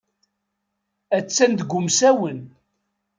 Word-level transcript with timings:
Attan 1.17 1.51
deg 1.59 1.71
umsawen. 1.79 2.39